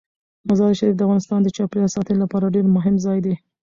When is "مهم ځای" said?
2.75-3.19